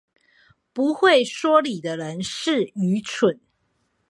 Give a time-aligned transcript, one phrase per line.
[0.73, 3.39] 不會說理的人是愚蠢